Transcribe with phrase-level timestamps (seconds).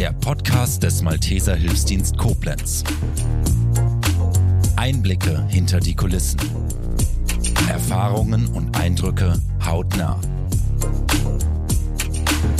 [0.00, 2.84] der Podcast des Malteser Hilfsdienst Koblenz.
[4.74, 6.40] Einblicke hinter die Kulissen.
[7.68, 10.18] Erfahrungen und Eindrücke hautnah.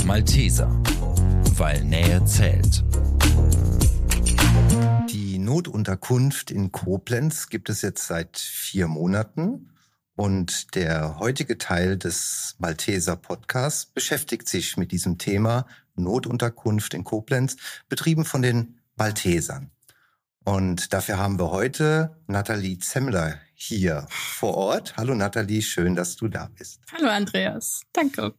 [0.05, 0.69] Malteser,
[1.55, 2.83] weil Nähe zählt.
[5.09, 9.71] Die Notunterkunft in Koblenz gibt es jetzt seit vier Monaten.
[10.15, 15.65] Und der heutige Teil des Malteser Podcasts beschäftigt sich mit diesem Thema
[16.03, 17.57] Notunterkunft in Koblenz,
[17.89, 19.71] betrieben von den Maltesern.
[20.43, 24.95] Und dafür haben wir heute Nathalie Zemmler hier vor Ort.
[24.97, 26.81] Hallo Nathalie, schön, dass du da bist.
[26.91, 28.33] Hallo Andreas, danke.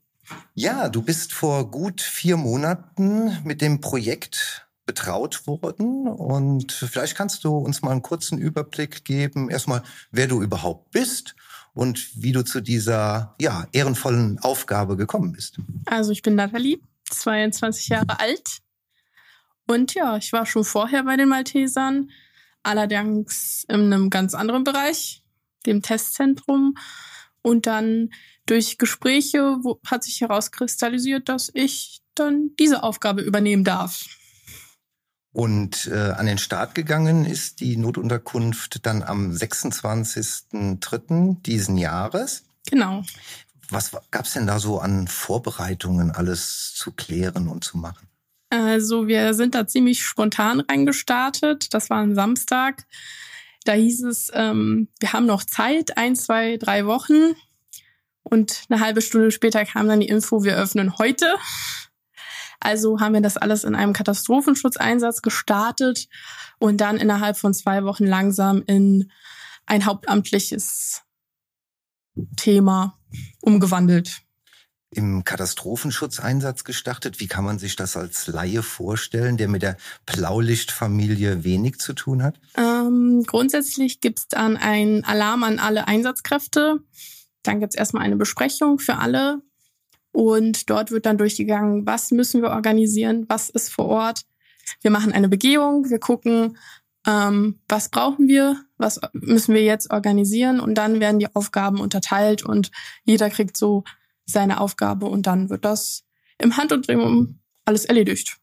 [0.55, 7.45] Ja, du bist vor gut vier Monaten mit dem Projekt betraut worden und vielleicht kannst
[7.45, 11.37] du uns mal einen kurzen Überblick geben, erstmal, wer du überhaupt bist
[11.73, 15.59] und wie du zu dieser ja, ehrenvollen Aufgabe gekommen bist.
[15.87, 16.81] Also ich bin Nathalie,
[17.13, 18.59] 22 Jahre alt.
[19.67, 22.11] Und ja, ich war schon vorher bei den Maltesern,
[22.63, 25.25] allerdings in einem ganz anderen Bereich,
[25.67, 26.75] dem Testzentrum.
[27.43, 28.11] Und dann
[28.47, 34.05] durch Gespräche wo, hat sich herauskristallisiert, dass ich dann diese Aufgabe übernehmen darf.
[35.33, 41.41] Und äh, an den Start gegangen ist die Notunterkunft dann am 26.03.
[41.43, 42.45] diesen Jahres.
[42.67, 43.03] Genau.
[43.73, 48.07] Was gab es denn da so an Vorbereitungen, alles zu klären und zu machen?
[48.51, 51.73] Also wir sind da ziemlich spontan reingestartet.
[51.73, 52.85] Das war ein Samstag.
[53.65, 57.35] Da hieß es, ähm, wir haben noch Zeit, ein, zwei, drei Wochen.
[58.23, 61.35] Und eine halbe Stunde später kam dann die Info, wir öffnen heute.
[62.61, 66.09] Also haben wir das alles in einem Katastrophenschutzeinsatz gestartet
[66.59, 69.11] und dann innerhalb von zwei Wochen langsam in
[69.65, 71.03] ein hauptamtliches
[72.37, 72.99] Thema
[73.41, 74.23] umgewandelt.
[74.95, 77.19] Im Katastrophenschutzeinsatz gestartet.
[77.19, 82.23] Wie kann man sich das als Laie vorstellen, der mit der Blaulichtfamilie wenig zu tun
[82.23, 82.39] hat?
[82.59, 86.81] Ähm, grundsätzlich gibt es dann einen Alarm an alle Einsatzkräfte.
[87.43, 89.41] Dann gibt es erstmal eine Besprechung für alle,
[90.13, 94.23] und dort wird dann durchgegangen, was müssen wir organisieren, was ist vor Ort.
[94.83, 96.59] Wir machen eine Begehung, wir gucken,
[97.07, 102.45] ähm, was brauchen wir, was müssen wir jetzt organisieren und dann werden die Aufgaben unterteilt
[102.45, 102.71] und
[103.05, 103.85] jeder kriegt so
[104.25, 106.05] seine Aufgabe und dann wird das
[106.39, 108.39] im Handumdrehen alles erledigt.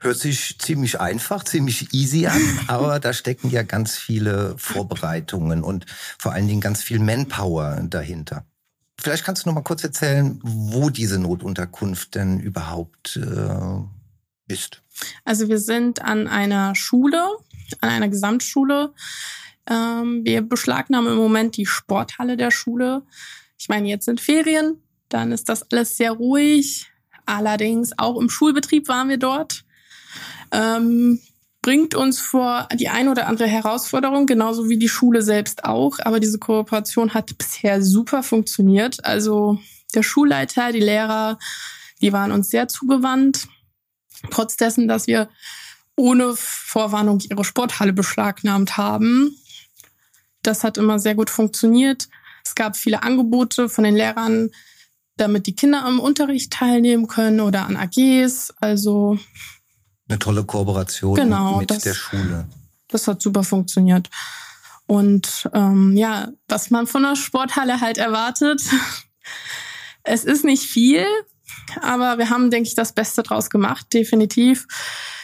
[0.00, 5.86] Hört sich ziemlich einfach, ziemlich easy an, aber da stecken ja ganz viele Vorbereitungen und
[6.18, 8.44] vor allen Dingen ganz viel Manpower dahinter.
[9.00, 14.82] Vielleicht kannst du noch mal kurz erzählen, wo diese Notunterkunft denn überhaupt äh, ist.
[15.24, 17.24] Also wir sind an einer Schule,
[17.80, 18.92] an einer Gesamtschule.
[19.68, 23.02] Ähm, wir beschlagnahmen im Moment die Sporthalle der Schule.
[23.58, 26.90] Ich meine, jetzt sind Ferien, dann ist das alles sehr ruhig.
[27.26, 29.64] Allerdings auch im Schulbetrieb waren wir dort.
[30.50, 31.20] Ähm,
[31.60, 35.98] bringt uns vor die ein oder andere Herausforderung, genauso wie die Schule selbst auch.
[36.00, 39.04] Aber diese Kooperation hat bisher super funktioniert.
[39.04, 39.58] Also
[39.94, 41.38] der Schulleiter, die Lehrer,
[42.00, 43.48] die waren uns sehr zugewandt.
[44.30, 45.28] Trotz dessen, dass wir
[45.98, 49.36] ohne Vorwarnung ihre Sporthalle beschlagnahmt haben.
[50.42, 52.08] Das hat immer sehr gut funktioniert.
[52.44, 54.50] Es gab viele Angebote von den Lehrern,
[55.16, 58.54] damit die Kinder am Unterricht teilnehmen können oder an AGs.
[58.60, 59.18] Also
[60.08, 62.48] eine tolle Kooperation genau, mit das, der Schule.
[62.86, 64.08] Das hat super funktioniert.
[64.86, 68.62] Und ähm, ja, was man von der Sporthalle halt erwartet,
[70.04, 71.04] es ist nicht viel,
[71.82, 74.66] aber wir haben, denke ich, das Beste draus gemacht, definitiv.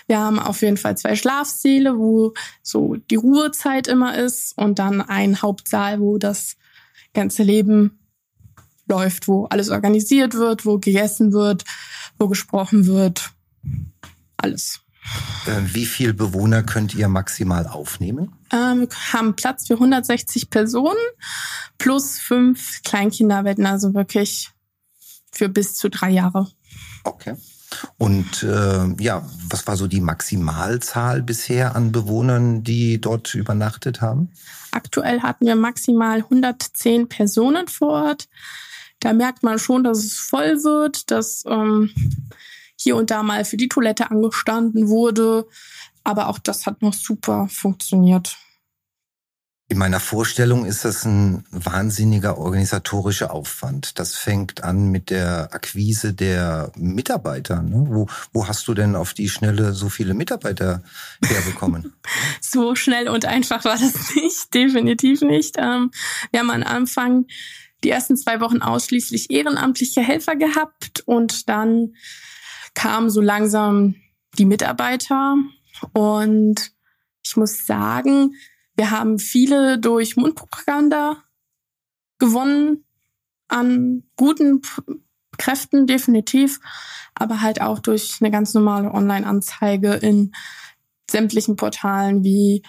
[0.07, 5.01] Wir haben auf jeden Fall zwei Schlafsäle, wo so die Ruhezeit immer ist und dann
[5.01, 6.57] ein Hauptsaal, wo das
[7.15, 7.99] ganze Leben
[8.87, 11.65] läuft, wo alles organisiert wird, wo gegessen wird,
[12.19, 13.31] wo gesprochen wird
[14.37, 14.81] alles.
[15.47, 18.33] Wie viele Bewohner könnt ihr maximal aufnehmen?
[18.51, 20.97] Ähm, wir haben Platz für 160 Personen
[21.77, 24.51] plus fünf Kleinkinderbetten, also wirklich
[25.31, 26.49] für bis zu drei Jahre.
[27.05, 27.35] Okay.
[27.99, 34.31] Und äh, ja, was war so die Maximalzahl bisher an Bewohnern, die dort übernachtet haben?
[34.73, 38.29] Aktuell hatten wir maximal 110 Personen vor Ort.
[39.01, 41.91] Da merkt man schon, dass es voll wird, dass ähm,
[42.77, 45.47] hier und da mal für die Toilette angestanden wurde.
[46.03, 48.37] Aber auch das hat noch super funktioniert.
[49.67, 53.99] In meiner Vorstellung ist das ein wahnsinniger organisatorischer Aufwand.
[53.99, 57.63] Das fängt an mit der Akquise der Mitarbeiter.
[57.63, 57.87] Ne?
[57.89, 60.83] Wo, wo hast du denn auf die Schnelle so viele Mitarbeiter
[61.25, 61.95] herbekommen?
[62.43, 65.57] so schnell und einfach war das nicht, definitiv nicht.
[65.57, 65.91] Ähm,
[66.31, 67.25] wir haben am Anfang
[67.85, 71.95] die ersten zwei Wochen ausschließlich ehrenamtliche Helfer gehabt und dann
[72.75, 73.95] kam so langsam
[74.37, 75.37] die Mitarbeiter.
[75.95, 76.71] Und
[77.25, 78.35] ich muss sagen,
[78.77, 81.23] wir haben viele durch Mundpropaganda
[82.19, 82.85] gewonnen
[83.49, 84.63] an guten
[85.39, 86.61] Kräften definitiv,
[87.15, 90.33] aber halt auch durch eine ganz normale Online-Anzeige in
[91.11, 92.63] sämtlichen Portalen wie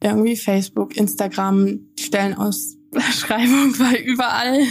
[0.00, 4.62] irgendwie Facebook, Instagram, Stellenausschreibung war überall.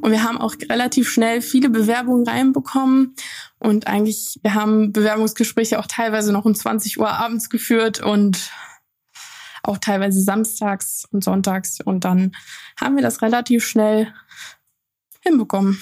[0.00, 3.14] Und wir haben auch relativ schnell viele Bewerbungen reinbekommen.
[3.58, 8.50] Und eigentlich, wir haben Bewerbungsgespräche auch teilweise noch um 20 Uhr abends geführt und
[9.62, 11.80] auch teilweise samstags und sonntags.
[11.80, 12.32] Und dann
[12.80, 14.12] haben wir das relativ schnell
[15.20, 15.78] hinbekommen.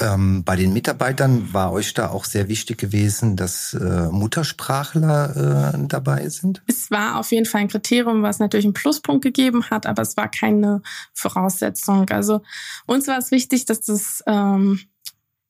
[0.00, 5.86] Ähm, bei den Mitarbeitern war euch da auch sehr wichtig gewesen, dass äh, Muttersprachler äh,
[5.88, 6.62] dabei sind?
[6.66, 10.16] Es war auf jeden Fall ein Kriterium, was natürlich einen Pluspunkt gegeben hat, aber es
[10.16, 10.80] war keine
[11.12, 12.08] Voraussetzung.
[12.08, 12.40] Also
[12.86, 14.80] uns war es wichtig, dass das, ähm,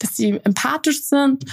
[0.00, 1.44] dass sie empathisch sind,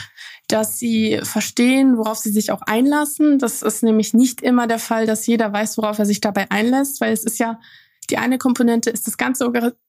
[0.47, 3.38] dass sie verstehen, worauf sie sich auch einlassen.
[3.38, 6.99] Das ist nämlich nicht immer der Fall, dass jeder weiß, worauf er sich dabei einlässt,
[6.99, 7.59] weil es ist ja
[8.09, 9.45] die eine Komponente ist das ganze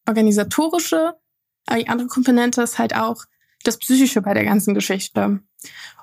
[0.07, 1.15] organisatorische
[1.69, 3.25] aber die andere Komponente ist halt auch
[3.63, 5.41] das Psychische bei der ganzen Geschichte.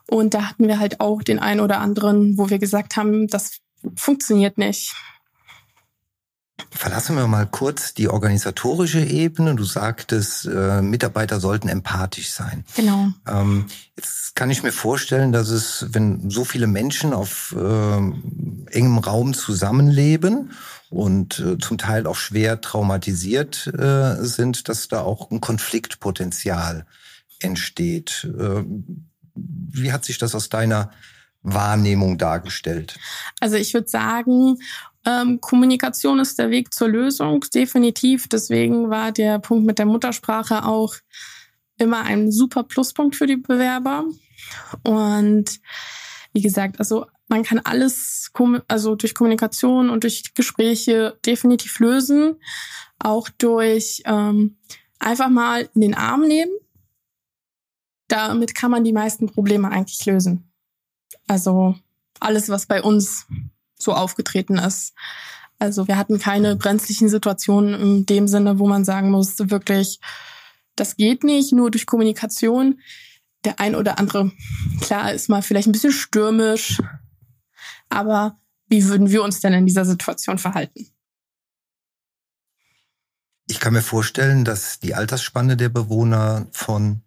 [0.08, 3.62] Und da hatten wir halt auch den einen oder anderen, wo wir gesagt haben, das
[3.96, 4.94] funktioniert nicht.
[6.76, 9.56] Verlassen wir mal kurz die organisatorische Ebene.
[9.56, 12.66] Du sagtest, äh, Mitarbeiter sollten empathisch sein.
[12.76, 13.10] Genau.
[13.28, 17.96] Ähm, jetzt kann ich mir vorstellen, dass es, wenn so viele Menschen auf äh,
[18.72, 20.52] engem Raum zusammenleben
[20.90, 26.86] und äh, zum Teil auch schwer traumatisiert äh, sind, dass da auch ein Konfliktpotenzial
[27.40, 28.28] entsteht.
[28.38, 28.64] Äh,
[29.36, 30.92] wie hat sich das aus deiner
[31.42, 32.98] Wahrnehmung dargestellt?
[33.40, 34.58] Also ich würde sagen,
[35.06, 38.28] ähm, Kommunikation ist der Weg zur Lösung, definitiv.
[38.28, 40.96] Deswegen war der Punkt mit der Muttersprache auch
[41.78, 44.06] immer ein super Pluspunkt für die Bewerber.
[44.84, 45.60] Und
[46.34, 48.32] wie gesagt, also man kann alles
[48.68, 52.36] also durch Kommunikation und durch Gespräche definitiv lösen.
[53.00, 54.58] Auch durch ähm,
[55.00, 56.52] einfach mal in den Arm nehmen.
[58.08, 60.52] Damit kann man die meisten Probleme eigentlich lösen.
[61.28, 61.76] Also
[62.20, 63.26] alles, was bei uns
[63.86, 64.94] so aufgetreten ist.
[65.58, 70.00] Also wir hatten keine brenzlichen Situationen in dem Sinne, wo man sagen musste, wirklich,
[70.76, 72.82] das geht nicht, nur durch Kommunikation.
[73.46, 74.32] Der ein oder andere,
[74.82, 76.82] klar, ist mal vielleicht ein bisschen stürmisch,
[77.90, 78.38] aber
[78.68, 80.88] wie würden wir uns denn in dieser Situation verhalten?
[83.48, 87.02] Ich kann mir vorstellen, dass die Altersspanne der Bewohner von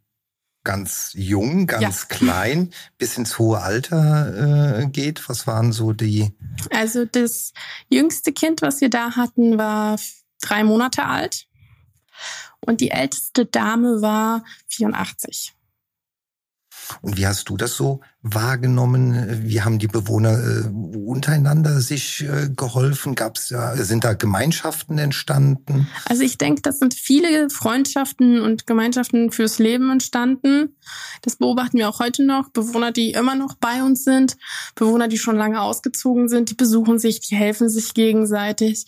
[0.69, 2.17] ganz jung, ganz ja.
[2.17, 5.27] klein bis ins hohe Alter äh, geht.
[5.27, 6.31] Was waren so die?
[6.69, 7.55] Also das
[7.89, 9.99] jüngste Kind, was wir da hatten, war
[10.43, 11.47] drei Monate alt
[12.61, 15.55] und die älteste Dame war 84.
[17.03, 19.43] Und wie hast du das so wahrgenommen?
[19.45, 23.15] Wie haben die Bewohner äh, untereinander sich äh, geholfen?
[23.15, 25.89] Gab's da, sind da Gemeinschaften entstanden?
[26.07, 30.77] Also ich denke, das sind viele Freundschaften und Gemeinschaften fürs Leben entstanden.
[31.23, 32.51] Das beobachten wir auch heute noch.
[32.51, 34.37] Bewohner, die immer noch bei uns sind,
[34.75, 38.87] Bewohner, die schon lange ausgezogen sind, die besuchen sich, die helfen sich gegenseitig.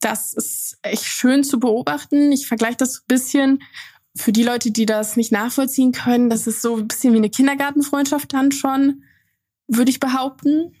[0.00, 2.30] Das ist echt schön zu beobachten.
[2.30, 3.62] Ich vergleiche das ein bisschen
[4.16, 7.30] für die Leute, die das nicht nachvollziehen können, das ist so ein bisschen wie eine
[7.30, 9.02] Kindergartenfreundschaft dann schon,
[9.66, 10.76] würde ich behaupten.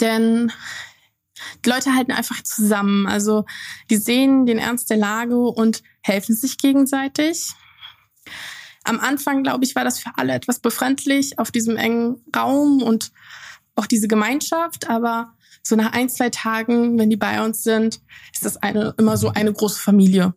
[0.00, 0.52] Denn
[1.64, 3.06] die Leute halten einfach zusammen.
[3.06, 3.46] Also
[3.88, 7.54] die sehen den Ernst der Lage und helfen sich gegenseitig.
[8.84, 13.12] Am Anfang, glaube ich, war das für alle etwas befremdlich auf diesem engen Raum und
[13.76, 14.90] auch diese Gemeinschaft.
[14.90, 18.00] Aber so nach ein, zwei Tagen, wenn die bei uns sind,
[18.32, 20.34] ist das eine, immer so eine große Familie.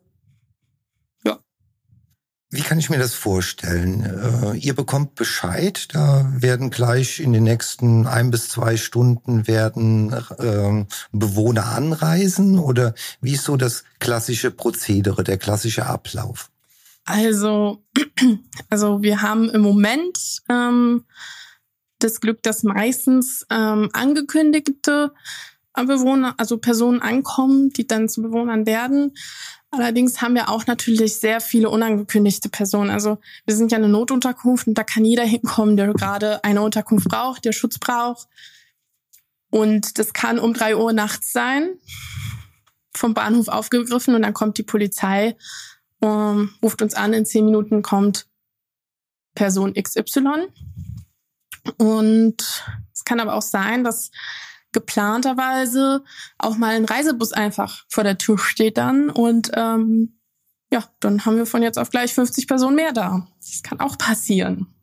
[2.54, 4.04] Wie kann ich mir das vorstellen?
[4.04, 10.12] Äh, ihr bekommt Bescheid, da werden gleich in den nächsten ein bis zwei Stunden werden
[10.12, 16.52] äh, Bewohner anreisen oder wie ist so das klassische Prozedere, der klassische Ablauf?
[17.04, 17.82] Also,
[18.70, 21.06] also wir haben im Moment ähm,
[21.98, 25.12] das Glück, dass meistens ähm, angekündigte
[25.74, 29.12] Bewohner, also Personen ankommen, die dann zu Bewohnern werden.
[29.76, 32.90] Allerdings haben wir auch natürlich sehr viele unangekündigte Personen.
[32.90, 37.08] Also wir sind ja eine Notunterkunft und da kann jeder hinkommen, der gerade eine Unterkunft
[37.08, 38.28] braucht, der Schutz braucht.
[39.50, 41.74] Und das kann um drei Uhr nachts sein,
[42.92, 45.36] vom Bahnhof aufgegriffen und dann kommt die Polizei,
[46.00, 48.26] um, ruft uns an, in zehn Minuten kommt
[49.34, 50.48] Person XY.
[51.78, 54.10] Und es kann aber auch sein, dass
[54.74, 56.04] geplanterweise
[56.36, 60.18] auch mal ein Reisebus einfach vor der Tür steht dann und ähm,
[60.70, 63.26] ja, dann haben wir von jetzt auf gleich 50 Personen mehr da.
[63.40, 64.74] Das kann auch passieren.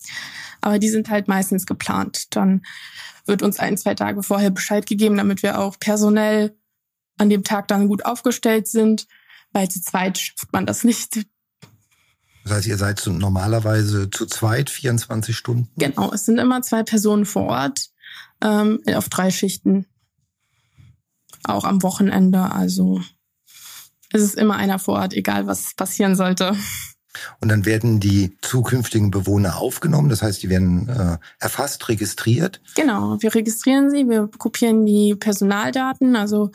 [0.61, 2.35] Aber die sind halt meistens geplant.
[2.35, 2.63] Dann
[3.25, 6.57] wird uns ein, zwei Tage vorher Bescheid gegeben, damit wir auch personell
[7.17, 9.07] an dem Tag dann gut aufgestellt sind,
[9.51, 11.25] weil zu zweit schafft man das nicht.
[12.43, 15.69] Das heißt, ihr seid normalerweise zu zweit 24 Stunden?
[15.77, 17.90] Genau, es sind immer zwei Personen vor Ort
[18.43, 19.85] ähm, auf drei Schichten.
[21.43, 22.51] Auch am Wochenende.
[22.51, 23.01] Also
[24.11, 26.55] es ist immer einer vor Ort, egal was passieren sollte.
[27.39, 32.61] Und dann werden die zukünftigen Bewohner aufgenommen, das heißt, die werden äh, erfasst, registriert.
[32.75, 36.51] Genau, wir registrieren sie, wir kopieren die Personaldaten, also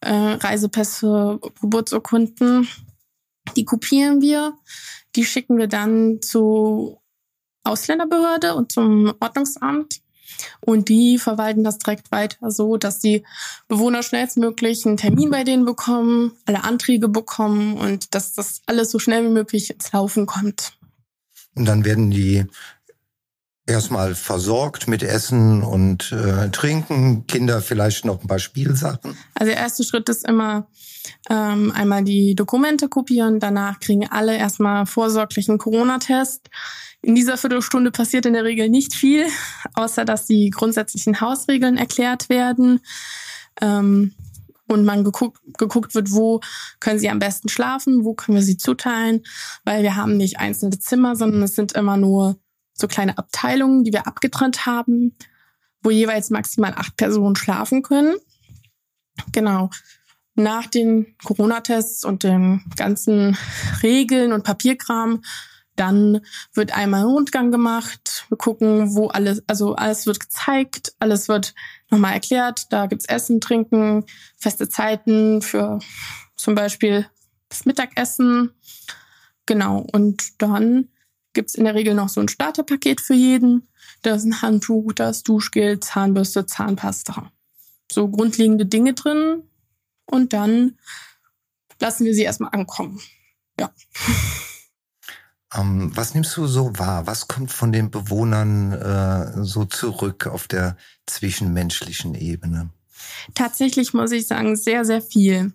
[0.00, 2.68] äh, Reisepässe, Geburtsurkunden.
[3.56, 4.54] Die kopieren wir,
[5.16, 7.00] die schicken wir dann zur
[7.64, 10.00] Ausländerbehörde und zum Ordnungsamt.
[10.60, 13.24] Und die verwalten das direkt weiter so, dass die
[13.68, 18.98] Bewohner schnellstmöglich einen Termin bei denen bekommen, alle Anträge bekommen und dass das alles so
[18.98, 20.72] schnell wie möglich ins Laufen kommt.
[21.54, 22.44] Und dann werden die
[23.68, 29.16] erstmal versorgt mit Essen und äh, Trinken, Kinder vielleicht noch ein paar Spielsachen?
[29.34, 30.66] Also der erste Schritt ist immer
[31.28, 36.48] ähm, einmal die Dokumente kopieren, danach kriegen alle erstmal vorsorglichen Corona-Test.
[37.02, 39.26] In dieser Viertelstunde passiert in der Regel nicht viel,
[39.74, 42.80] außer dass die grundsätzlichen Hausregeln erklärt werden.
[43.60, 44.14] Ähm,
[44.68, 46.40] und man geguckt, geguckt wird, wo
[46.78, 49.22] können sie am besten schlafen, wo können wir sie zuteilen,
[49.64, 52.38] weil wir haben nicht einzelne Zimmer, sondern es sind immer nur
[52.74, 55.16] so kleine Abteilungen, die wir abgetrennt haben,
[55.82, 58.14] wo jeweils maximal acht Personen schlafen können.
[59.32, 59.70] Genau.
[60.34, 63.36] Nach den Corona-Tests und den ganzen
[63.82, 65.22] Regeln und Papierkram,
[65.78, 66.20] dann
[66.52, 68.24] wird einmal ein Rundgang gemacht.
[68.28, 71.54] Wir gucken, wo alles, also alles wird gezeigt, alles wird
[71.90, 72.66] nochmal erklärt.
[72.70, 74.04] Da gibt's Essen, Trinken,
[74.36, 75.78] feste Zeiten für
[76.36, 77.06] zum Beispiel
[77.48, 78.52] das Mittagessen.
[79.46, 79.86] Genau.
[79.92, 80.88] Und dann
[81.32, 83.68] gibt's in der Regel noch so ein Starterpaket für jeden.
[84.02, 87.30] Da ist ein Handtuch, da ist Duschgel, Zahnbürste, Zahnpasta.
[87.90, 89.44] So grundlegende Dinge drin.
[90.06, 90.78] Und dann
[91.80, 93.00] lassen wir sie erstmal ankommen.
[93.58, 93.70] Ja.
[95.54, 97.06] Ähm, was nimmst du so wahr?
[97.06, 100.76] Was kommt von den Bewohnern äh, so zurück auf der
[101.06, 102.70] zwischenmenschlichen Ebene?
[103.34, 105.52] Tatsächlich muss ich sagen, sehr, sehr viel.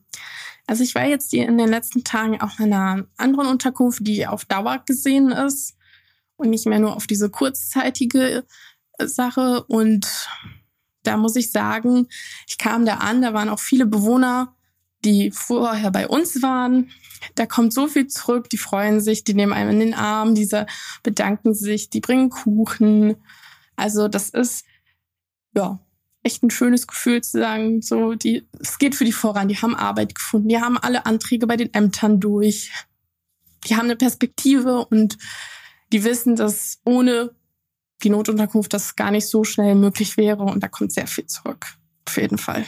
[0.65, 4.45] Also ich war jetzt in den letzten Tagen auch in einer anderen Unterkunft, die auf
[4.45, 5.75] Dauer gesehen ist
[6.37, 8.45] und nicht mehr nur auf diese kurzzeitige
[8.97, 9.63] äh, Sache.
[9.65, 10.27] Und
[11.03, 12.07] da muss ich sagen,
[12.47, 14.55] ich kam da an, da waren auch viele Bewohner,
[15.05, 16.91] die vorher bei uns waren.
[17.35, 20.65] Da kommt so viel zurück, die freuen sich, die nehmen einem in den Arm, diese
[21.03, 23.15] bedanken sich, die bringen Kuchen.
[23.75, 24.65] Also das ist,
[25.55, 25.79] ja,
[26.23, 29.75] echt ein schönes Gefühl zu sagen, so die, es geht für die voran, die haben
[29.75, 32.71] Arbeit gefunden, die haben alle Anträge bei den Ämtern durch,
[33.67, 35.17] die haben eine Perspektive und
[35.91, 37.35] die wissen, dass ohne
[38.03, 41.67] die Notunterkunft das gar nicht so schnell möglich wäre und da kommt sehr viel zurück,
[42.07, 42.65] auf jeden Fall.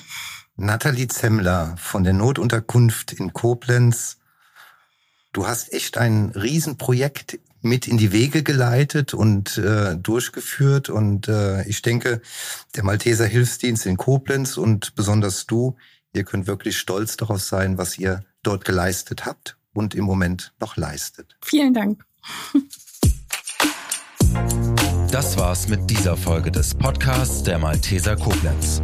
[0.57, 4.17] Nathalie Zemmler von der Notunterkunft in Koblenz.
[5.33, 10.89] Du hast echt ein Riesenprojekt mit in die Wege geleitet und äh, durchgeführt.
[10.89, 12.21] Und äh, ich denke,
[12.75, 15.75] der Malteser Hilfsdienst in Koblenz und besonders du,
[16.13, 20.77] ihr könnt wirklich stolz darauf sein, was ihr dort geleistet habt und im Moment noch
[20.77, 21.35] leistet.
[21.43, 22.05] Vielen Dank.
[25.11, 28.81] Das war's mit dieser Folge des Podcasts der Malteser Koblenz.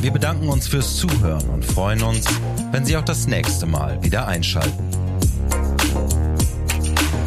[0.00, 2.24] Wir bedanken uns fürs Zuhören und freuen uns,
[2.72, 4.88] wenn Sie auch das nächste Mal wieder einschalten.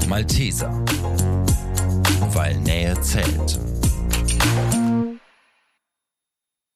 [0.07, 0.73] Malteser,
[2.33, 3.59] weil Nähe zählt.